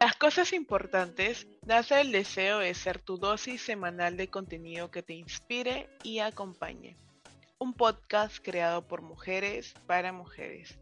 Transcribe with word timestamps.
Las 0.00 0.14
cosas 0.14 0.52
importantes 0.52 1.48
nace 1.66 2.00
el 2.00 2.12
deseo 2.12 2.60
de 2.60 2.72
ser 2.74 3.00
tu 3.00 3.18
dosis 3.18 3.60
semanal 3.60 4.16
de 4.16 4.28
contenido 4.28 4.92
que 4.92 5.02
te 5.02 5.14
inspire 5.14 5.88
y 6.04 6.20
acompañe. 6.20 6.96
Un 7.58 7.74
podcast 7.74 8.38
creado 8.40 8.86
por 8.86 9.02
mujeres 9.02 9.74
para 9.88 10.12
mujeres. 10.12 10.78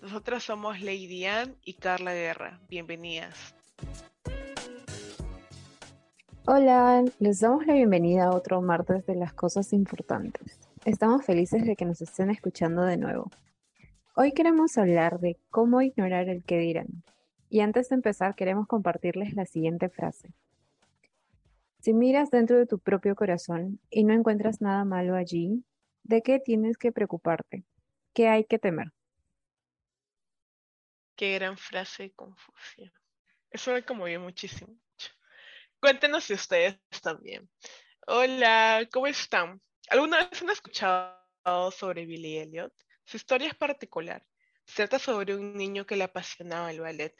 Nosotras 0.00 0.44
somos 0.44 0.80
Lady 0.80 1.24
Ann 1.24 1.56
y 1.64 1.74
Carla 1.74 2.14
Guerra. 2.14 2.60
Bienvenidas. 2.68 3.56
Hola, 6.46 7.02
les 7.18 7.40
damos 7.40 7.66
la 7.66 7.74
bienvenida 7.74 8.26
a 8.26 8.36
otro 8.36 8.62
martes 8.62 9.04
de 9.04 9.16
las 9.16 9.32
cosas 9.32 9.72
importantes. 9.72 10.60
Estamos 10.84 11.24
felices 11.24 11.64
de 11.66 11.74
que 11.74 11.86
nos 11.86 12.00
estén 12.00 12.30
escuchando 12.30 12.82
de 12.82 12.98
nuevo. 12.98 13.32
Hoy 14.14 14.30
queremos 14.30 14.78
hablar 14.78 15.18
de 15.18 15.38
cómo 15.50 15.82
ignorar 15.82 16.28
el 16.28 16.44
que 16.44 16.58
dirán. 16.58 17.02
Y 17.54 17.60
antes 17.60 17.88
de 17.88 17.94
empezar, 17.94 18.34
queremos 18.34 18.66
compartirles 18.66 19.34
la 19.34 19.46
siguiente 19.46 19.88
frase. 19.88 20.34
Si 21.78 21.94
miras 21.94 22.32
dentro 22.32 22.58
de 22.58 22.66
tu 22.66 22.80
propio 22.80 23.14
corazón 23.14 23.78
y 23.90 24.02
no 24.02 24.12
encuentras 24.12 24.60
nada 24.60 24.84
malo 24.84 25.14
allí, 25.14 25.64
¿de 26.02 26.20
qué 26.20 26.40
tienes 26.40 26.76
que 26.78 26.90
preocuparte? 26.90 27.62
¿Qué 28.12 28.26
hay 28.26 28.44
que 28.44 28.58
temer? 28.58 28.88
Qué 31.14 31.34
gran 31.34 31.56
frase 31.56 32.10
confusión. 32.14 32.92
Eso 33.50 33.72
me 33.72 33.84
conmovió 33.84 34.18
muchísimo. 34.18 34.76
Cuéntenos 35.78 36.24
si 36.24 36.34
ustedes 36.34 36.80
también. 37.04 37.48
Hola, 38.08 38.88
¿cómo 38.92 39.06
están? 39.06 39.60
¿Alguna 39.90 40.28
vez 40.28 40.42
han 40.42 40.50
escuchado 40.50 41.70
sobre 41.70 42.04
Billy 42.04 42.36
Elliot? 42.38 42.74
Su 43.04 43.16
historia 43.16 43.46
es 43.46 43.54
particular. 43.54 44.26
Se 44.64 44.88
trata 44.88 44.98
sobre 44.98 45.36
un 45.36 45.56
niño 45.56 45.86
que 45.86 45.94
le 45.94 46.02
apasionaba 46.02 46.72
el 46.72 46.80
ballet, 46.80 47.14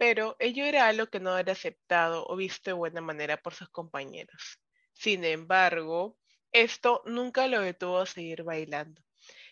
pero 0.00 0.34
ello 0.38 0.64
era 0.64 0.88
algo 0.88 1.08
que 1.08 1.20
no 1.20 1.36
era 1.36 1.52
aceptado 1.52 2.24
o 2.26 2.34
visto 2.34 2.70
de 2.70 2.74
buena 2.74 3.02
manera 3.02 3.36
por 3.36 3.52
sus 3.52 3.68
compañeros. 3.68 4.58
Sin 4.94 5.24
embargo, 5.26 6.16
esto 6.52 7.02
nunca 7.04 7.46
lo 7.48 7.60
detuvo 7.60 7.98
a 7.98 8.06
seguir 8.06 8.42
bailando. 8.42 9.02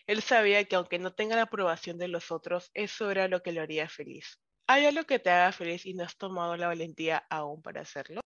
Él 0.07 0.23
sabía 0.23 0.65
que 0.65 0.75
aunque 0.75 0.97
no 0.97 1.13
tenga 1.13 1.35
la 1.35 1.43
aprobación 1.43 1.99
de 1.99 2.07
los 2.07 2.31
otros, 2.31 2.71
eso 2.73 3.11
era 3.11 3.27
lo 3.27 3.43
que 3.43 3.51
lo 3.51 3.61
haría 3.61 3.87
feliz. 3.87 4.39
¿Hay 4.65 4.87
algo 4.87 5.03
que 5.03 5.19
te 5.19 5.29
haga 5.29 5.51
feliz 5.51 5.85
y 5.85 5.93
no 5.93 6.03
has 6.03 6.17
tomado 6.17 6.57
la 6.57 6.65
valentía 6.65 7.23
aún 7.29 7.61
para 7.61 7.81
hacerlo? 7.81 8.21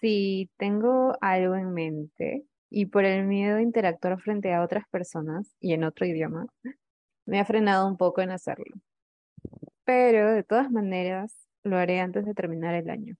Si 0.00 0.52
tengo 0.56 1.16
algo 1.20 1.56
en 1.56 1.74
mente 1.74 2.44
y 2.70 2.86
por 2.86 3.04
el 3.04 3.24
miedo 3.26 3.56
a 3.56 3.62
interactuar 3.62 4.20
frente 4.20 4.54
a 4.54 4.62
otras 4.62 4.84
personas 4.88 5.56
y 5.58 5.72
en 5.72 5.82
otro 5.82 6.06
idioma, 6.06 6.46
me 7.30 7.38
ha 7.38 7.44
frenado 7.44 7.86
un 7.86 7.96
poco 7.96 8.22
en 8.22 8.32
hacerlo. 8.32 8.74
Pero 9.84 10.32
de 10.32 10.42
todas 10.42 10.68
maneras, 10.72 11.32
lo 11.62 11.76
haré 11.76 12.00
antes 12.00 12.26
de 12.26 12.34
terminar 12.34 12.74
el 12.74 12.90
año. 12.90 13.14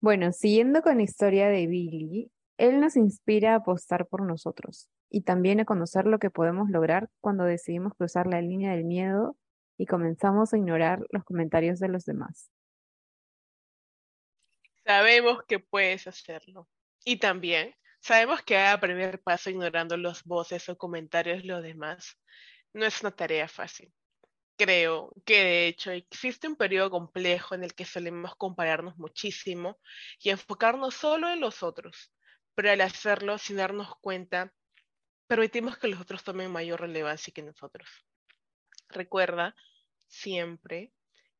Bueno, 0.00 0.32
siguiendo 0.32 0.80
con 0.80 0.96
la 0.96 1.02
historia 1.02 1.48
de 1.48 1.66
Billy, 1.66 2.32
él 2.56 2.80
nos 2.80 2.96
inspira 2.96 3.52
a 3.52 3.56
apostar 3.56 4.06
por 4.06 4.22
nosotros 4.22 4.88
y 5.10 5.20
también 5.20 5.60
a 5.60 5.66
conocer 5.66 6.06
lo 6.06 6.18
que 6.18 6.30
podemos 6.30 6.70
lograr 6.70 7.10
cuando 7.20 7.44
decidimos 7.44 7.92
cruzar 7.92 8.26
la 8.26 8.40
línea 8.40 8.72
del 8.72 8.84
miedo 8.84 9.36
y 9.76 9.84
comenzamos 9.84 10.54
a 10.54 10.56
ignorar 10.56 11.04
los 11.10 11.24
comentarios 11.24 11.78
de 11.78 11.88
los 11.88 12.06
demás. 12.06 12.50
Sabemos 14.86 15.42
que 15.46 15.58
puedes 15.58 16.06
hacerlo. 16.06 16.66
Y 17.04 17.18
también 17.18 17.74
sabemos 18.06 18.40
que 18.42 18.54
dar 18.54 18.78
primer 18.78 19.20
paso 19.20 19.50
ignorando 19.50 19.96
los 19.96 20.22
voces 20.22 20.68
o 20.68 20.78
comentarios 20.78 21.42
de 21.42 21.48
los 21.48 21.60
demás 21.60 22.16
no 22.72 22.86
es 22.86 23.00
una 23.00 23.10
tarea 23.10 23.48
fácil. 23.48 23.92
Creo 24.56 25.12
que 25.24 25.42
de 25.42 25.66
hecho 25.66 25.90
existe 25.90 26.46
un 26.46 26.54
periodo 26.54 26.88
complejo 26.88 27.56
en 27.56 27.64
el 27.64 27.74
que 27.74 27.84
solemos 27.84 28.36
compararnos 28.36 28.96
muchísimo 28.96 29.80
y 30.20 30.30
enfocarnos 30.30 30.94
solo 30.94 31.28
en 31.30 31.40
los 31.40 31.64
otros, 31.64 32.12
pero 32.54 32.70
al 32.70 32.80
hacerlo 32.80 33.38
sin 33.38 33.56
darnos 33.56 33.96
cuenta, 34.00 34.54
permitimos 35.26 35.76
que 35.76 35.88
los 35.88 36.00
otros 36.00 36.22
tomen 36.22 36.52
mayor 36.52 36.82
relevancia 36.82 37.32
que 37.34 37.42
nosotros. 37.42 37.88
Recuerda 38.88 39.56
siempre 40.06 40.92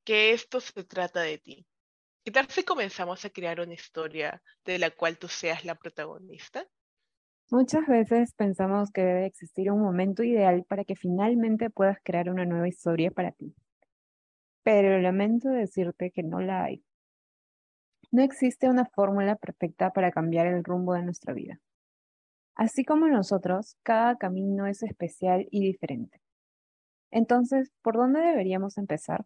que 0.05 0.33
esto 0.33 0.61
se 0.61 0.83
trata 0.83 1.21
de 1.21 1.39
ti 1.39 1.67
¿Qué 2.27 2.33
tal 2.33 2.49
si 2.49 2.65
comenzamos 2.65 3.25
a 3.25 3.31
crear 3.31 3.61
una 3.61 3.75
historia 3.75 4.43
de 4.65 4.81
la 4.81 4.91
cual 4.91 5.17
tú 5.17 5.29
seas 5.29 5.65
la 5.65 5.77
protagonista? 5.77 6.67
Muchas 7.53 7.87
veces 7.87 8.35
pensamos 8.35 8.91
que 8.91 9.03
debe 9.03 9.27
existir 9.27 9.71
un 9.71 9.81
momento 9.81 10.25
ideal 10.25 10.65
para 10.69 10.83
que 10.83 10.97
finalmente 10.97 11.71
puedas 11.71 11.99
crear 12.03 12.29
una 12.29 12.45
nueva 12.45 12.67
historia 12.67 13.13
para 13.13 13.31
ti. 13.31 13.55
Pero 14.65 14.99
lamento 14.99 15.51
decirte 15.51 16.11
que 16.11 16.25
no 16.25 16.41
la 16.41 16.65
hay. 16.65 16.85
No 18.11 18.25
existe 18.25 18.69
una 18.69 18.87
fórmula 18.87 19.37
perfecta 19.37 19.93
para 19.93 20.11
cambiar 20.11 20.49
el 20.49 20.65
rumbo 20.65 20.95
de 20.95 21.05
nuestra 21.05 21.33
vida. 21.33 21.61
Así 22.57 22.85
como 22.85 23.07
nosotros, 23.07 23.77
cada 23.85 24.17
camino 24.17 24.67
es 24.67 24.83
especial 24.83 25.47
y 25.53 25.65
diferente. 25.65 26.21
Entonces, 27.13 27.71
¿por 27.83 27.95
dónde 27.95 28.19
deberíamos 28.19 28.79
empezar? 28.79 29.25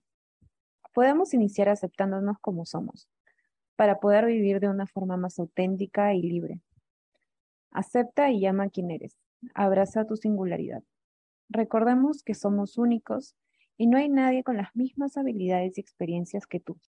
Podemos 0.92 1.34
iniciar 1.34 1.68
aceptándonos 1.68 2.38
como 2.40 2.64
somos, 2.64 3.08
para 3.76 3.98
poder 3.98 4.26
vivir 4.26 4.60
de 4.60 4.68
una 4.68 4.86
forma 4.86 5.16
más 5.16 5.38
auténtica 5.38 6.12
y 6.14 6.22
libre. 6.22 6.60
Acepta 7.70 8.30
y 8.30 8.40
llama 8.40 8.64
a 8.64 8.68
quien 8.68 8.90
eres. 8.90 9.16
Abraza 9.54 10.06
tu 10.06 10.16
singularidad. 10.16 10.82
Recordemos 11.48 12.22
que 12.22 12.34
somos 12.34 12.78
únicos 12.78 13.34
y 13.76 13.86
no 13.86 13.96
hay 13.96 14.08
nadie 14.08 14.44
con 14.44 14.56
las 14.56 14.74
mismas 14.76 15.16
habilidades 15.16 15.78
y 15.78 15.80
experiencias 15.80 16.46
que 16.46 16.60
tú. 16.60 16.78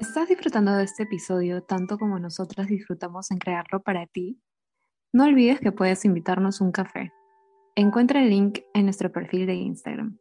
¿Estás 0.00 0.28
disfrutando 0.28 0.72
de 0.76 0.84
este 0.84 1.04
episodio 1.04 1.62
tanto 1.62 1.98
como 1.98 2.18
nosotras 2.18 2.68
disfrutamos 2.68 3.30
en 3.30 3.38
crearlo 3.38 3.82
para 3.82 4.06
ti? 4.06 4.40
No 5.12 5.24
olvides 5.24 5.58
que 5.58 5.72
puedes 5.72 6.04
invitarnos 6.04 6.60
un 6.60 6.70
café. 6.70 7.10
Encuentra 7.74 8.22
el 8.22 8.30
link 8.30 8.60
en 8.74 8.84
nuestro 8.84 9.10
perfil 9.10 9.46
de 9.46 9.54
Instagram. 9.54 10.18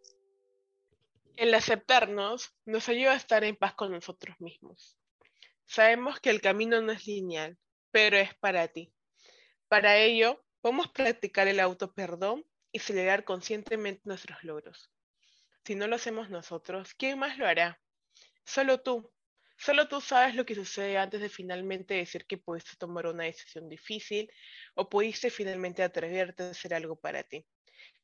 El 1.38 1.54
aceptarnos 1.54 2.52
nos 2.66 2.90
ayuda 2.90 3.12
a 3.12 3.16
estar 3.16 3.44
en 3.44 3.56
paz 3.56 3.76
con 3.76 3.92
nosotros 3.92 4.36
mismos. 4.40 4.98
Sabemos 5.68 6.20
que 6.20 6.32
el 6.32 6.42
camino 6.42 6.82
no 6.82 6.92
es 6.92 7.06
lineal, 7.06 7.60
pero 7.92 8.18
es 8.18 8.34
para 8.34 8.68
ti. 8.70 8.92
Para 9.68 9.98
ello, 9.98 10.44
podemos 10.62 10.88
practicar 10.88 11.48
el 11.48 11.60
auto-perdón 11.60 12.44
y 12.72 12.80
celebrar 12.80 13.24
conscientemente 13.24 14.02
nuestros 14.06 14.44
logros. 14.44 14.92
Si 15.64 15.76
no 15.76 15.86
lo 15.86 15.98
hacemos 15.98 16.32
nosotros, 16.32 16.96
¿quién 16.96 17.20
más 17.20 17.38
lo 17.38 17.46
hará? 17.46 17.80
Solo 18.44 18.82
tú. 18.82 19.14
Solo 19.60 19.88
tú 19.88 20.02
sabes 20.02 20.34
lo 20.34 20.44
que 20.44 20.56
sucede 20.56 20.98
antes 20.98 21.22
de 21.22 21.30
finalmente 21.30 21.94
decir 21.94 22.26
que 22.26 22.40
pudiste 22.40 22.78
tomar 22.80 23.06
una 23.06 23.26
decisión 23.26 23.70
difícil 23.70 24.28
o 24.74 24.90
pudiste 24.90 25.30
finalmente 25.30 25.84
atreverte 25.84 26.42
a 26.42 26.50
hacer 26.50 26.74
algo 26.74 26.96
para 26.96 27.22
ti. 27.22 27.46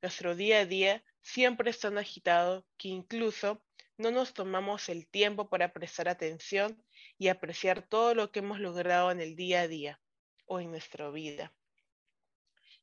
Nuestro 0.02 0.36
día 0.36 0.60
a 0.60 0.66
día 0.66 1.04
siempre 1.22 1.70
es 1.70 1.80
tan 1.80 1.98
agitado 1.98 2.66
que 2.78 2.90
incluso 2.90 3.64
no 3.98 4.12
nos 4.12 4.34
tomamos 4.34 4.90
el 4.90 5.08
tiempo 5.08 5.50
para 5.50 5.72
prestar 5.72 6.10
atención 6.10 6.84
y 7.18 7.28
apreciar 7.28 7.82
todo 7.82 8.16
lo 8.16 8.32
que 8.32 8.40
hemos 8.40 8.60
logrado 8.60 9.12
en 9.12 9.22
el 9.22 9.36
día 9.36 9.62
a 9.62 9.68
día 9.68 10.02
o 10.46 10.60
en 10.60 10.72
nuestra 10.72 11.10
vida. 11.10 11.54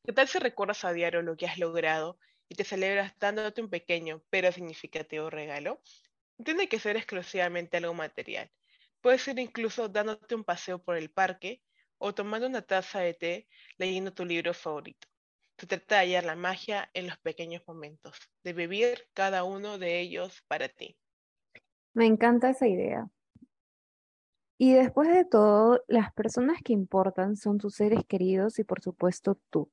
¿Qué 0.04 0.12
tal 0.12 0.28
si 0.28 0.38
recuerdas 0.38 0.84
a 0.84 0.92
diario 0.92 1.20
lo 1.20 1.36
que 1.36 1.46
has 1.46 1.58
logrado 1.58 2.18
y 2.48 2.54
te 2.54 2.64
celebras 2.64 3.12
dándote 3.18 3.60
un 3.60 3.68
pequeño 3.68 4.22
pero 4.30 4.50
significativo 4.50 5.28
regalo? 5.28 5.82
No 6.38 6.44
tiene 6.44 6.68
que 6.68 6.78
ser 6.78 6.96
exclusivamente 6.96 7.76
algo 7.76 7.92
material. 7.92 8.50
Puede 9.02 9.18
ser 9.18 9.38
incluso 9.38 9.88
dándote 9.88 10.34
un 10.34 10.44
paseo 10.44 10.82
por 10.82 10.96
el 10.96 11.10
parque 11.10 11.62
o 11.98 12.14
tomando 12.14 12.46
una 12.46 12.62
taza 12.62 13.00
de 13.00 13.12
té 13.12 13.48
leyendo 13.76 14.12
tu 14.14 14.24
libro 14.24 14.54
favorito. 14.54 15.09
Se 15.60 15.66
trata 15.66 15.96
de 15.96 16.00
hallar 16.00 16.24
la 16.24 16.36
magia 16.36 16.88
en 16.94 17.06
los 17.06 17.18
pequeños 17.18 17.62
momentos, 17.66 18.16
de 18.42 18.54
vivir 18.54 19.10
cada 19.12 19.44
uno 19.44 19.76
de 19.76 20.00
ellos 20.00 20.42
para 20.48 20.70
ti. 20.70 20.96
Me 21.92 22.06
encanta 22.06 22.48
esa 22.48 22.66
idea. 22.66 23.10
Y 24.56 24.72
después 24.72 25.10
de 25.10 25.26
todo, 25.26 25.84
las 25.86 26.14
personas 26.14 26.62
que 26.64 26.72
importan 26.72 27.36
son 27.36 27.58
tus 27.58 27.74
seres 27.74 28.06
queridos 28.08 28.58
y 28.58 28.64
por 28.64 28.80
supuesto 28.80 29.38
tú. 29.50 29.70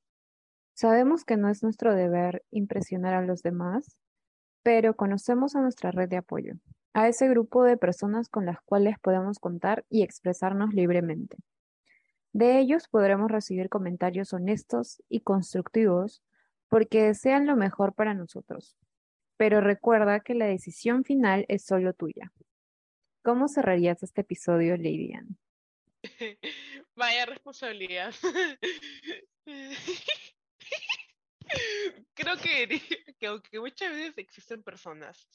Sabemos 0.73 1.23
que 1.23 1.37
no 1.37 1.47
es 1.47 1.63
nuestro 1.63 1.95
deber 1.95 2.43
impresionar 2.51 3.13
a 3.13 3.25
los 3.25 3.41
demás, 3.41 3.95
pero 4.63 4.93
conocemos 4.93 5.55
a 5.55 5.61
nuestra 5.61 5.91
red 5.91 6.09
de 6.09 6.17
apoyo, 6.17 6.55
a 6.93 7.07
ese 7.07 7.29
grupo 7.29 7.63
de 7.63 7.77
personas 7.77 8.27
con 8.27 8.45
las 8.45 8.59
cuales 8.65 8.99
podemos 8.99 9.39
contar 9.39 9.85
y 9.89 10.03
expresarnos 10.03 10.73
libremente. 10.73 11.37
De 12.37 12.59
ellos 12.59 12.87
podremos 12.87 13.31
recibir 13.31 13.67
comentarios 13.67 14.31
honestos 14.31 15.01
y 15.09 15.21
constructivos 15.21 16.21
porque 16.69 17.01
desean 17.01 17.47
lo 17.47 17.55
mejor 17.55 17.95
para 17.95 18.13
nosotros. 18.13 18.77
Pero 19.37 19.59
recuerda 19.59 20.19
que 20.19 20.35
la 20.35 20.45
decisión 20.45 21.03
final 21.03 21.45
es 21.47 21.65
solo 21.65 21.93
tuya. 21.93 22.31
¿Cómo 23.23 23.47
cerrarías 23.47 24.03
este 24.03 24.21
episodio, 24.21 24.77
Lady 24.77 25.13
Anne? 25.13 25.35
Vaya 26.95 27.25
responsabilidad. 27.25 28.13
creo 32.13 32.37
que 32.37 32.69
que 33.19 33.25
aunque 33.25 33.59
muchas 33.59 33.93
veces 33.93 34.15
existen 34.19 34.61
personas 34.61 35.27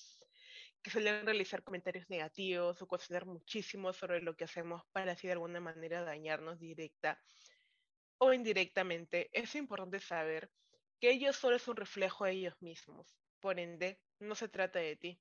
que 0.83 0.91
suelen 0.91 1.25
realizar 1.25 1.63
comentarios 1.63 2.09
negativos 2.11 2.83
o 2.83 2.87
cuestionar 2.87 3.27
muchísimo 3.27 3.93
sobre 3.93 4.21
lo 4.21 4.37
que 4.37 4.45
hacemos 4.45 4.83
para 4.93 5.13
así 5.13 5.27
de 5.27 5.35
alguna 5.35 5.61
manera 5.61 6.03
dañarnos 6.03 6.59
directa 6.59 7.21
o 8.25 8.33
indirectamente, 8.33 9.31
es 9.33 9.57
importante 9.57 9.99
saber 9.99 10.49
que 11.01 11.11
ellos 11.11 11.35
solo 11.35 11.57
es 11.57 11.67
un 11.67 11.75
reflejo 11.75 12.25
de 12.25 12.31
ellos 12.31 12.55
mismos. 12.61 13.19
Por 13.41 13.59
ende, 13.59 14.01
no 14.21 14.37
se 14.37 14.49
trata 14.49 14.79
de 14.79 14.95
ti. 14.95 15.21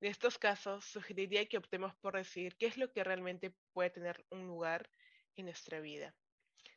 En 0.00 0.12
estos 0.12 0.38
casos, 0.38 0.84
sugeriría 0.84 1.46
que 1.46 1.58
optemos 1.58 1.92
por 1.96 2.14
decir 2.14 2.56
qué 2.56 2.66
es 2.66 2.78
lo 2.78 2.92
que 2.92 3.02
realmente 3.02 3.52
puede 3.72 3.90
tener 3.90 4.24
un 4.30 4.46
lugar 4.46 4.88
en 5.34 5.46
nuestra 5.46 5.80
vida. 5.80 6.14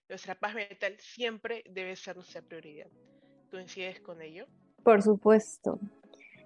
Nuestra 0.09 0.33
paz 0.33 0.55
mental 0.55 0.97
siempre 0.99 1.63
debe 1.69 1.95
ser 1.95 2.15
nuestra 2.15 2.41
prioridad. 2.41 2.89
¿Coincides 3.51 4.01
con 4.01 4.19
ello? 4.19 4.47
Por 4.83 5.03
supuesto. 5.03 5.79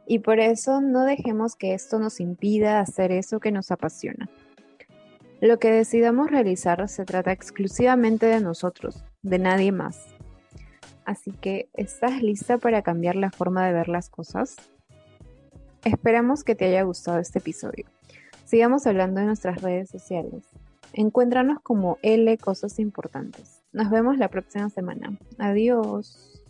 Y 0.08 0.20
por 0.20 0.40
eso 0.40 0.80
no 0.80 1.04
dejemos 1.04 1.56
que 1.56 1.74
esto 1.74 2.00
nos 2.00 2.20
impida 2.20 2.80
hacer 2.80 3.12
eso 3.12 3.40
que 3.40 3.52
nos 3.52 3.72
apasiona. 3.72 4.30
Lo 5.42 5.60
que 5.60 5.70
decidamos 5.70 6.32
realizar 6.32 6.88
se 6.88 7.06
trata 7.06 7.32
exclusivamente 7.32 8.26
de 8.26 8.40
nosotros, 8.40 9.04
de 9.22 9.38
nadie 9.38 9.72
más. 9.72 10.06
Así 11.06 11.32
que, 11.32 11.70
¿estás 11.74 12.22
lista 12.22 12.58
para 12.58 12.82
cambiar 12.82 13.16
la 13.16 13.32
forma 13.32 13.66
de 13.68 13.74
ver 13.74 13.90
las 13.90 14.10
cosas? 14.10 14.56
Esperamos 15.84 16.44
que 16.44 16.56
te 16.56 16.66
haya 16.66 16.84
gustado 16.84 17.20
este 17.20 17.40
episodio. 17.40 17.86
Sigamos 18.46 18.88
hablando 18.88 19.20
en 19.20 19.28
nuestras 19.28 19.62
redes 19.62 19.90
sociales. 19.90 20.44
Encuéntranos 20.94 21.60
como 21.62 21.98
L 22.02 22.38
Cosas 22.38 22.80
Importantes. 22.80 23.62
Nos 23.74 23.90
vemos 23.90 24.18
la 24.18 24.30
próxima 24.30 24.70
semana. 24.70 25.18
Adiós. 25.38 26.42